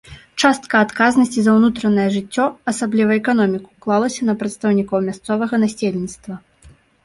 [0.45, 6.33] Частка адказнасці за ўнутранае жыццё, асабліва эканоміку, клалася на прадстаўнікоў мясцовага насельніцтва.